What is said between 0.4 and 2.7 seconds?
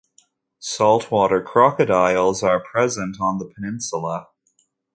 Saltwater crocodiles are